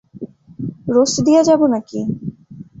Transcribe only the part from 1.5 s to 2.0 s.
নাকি?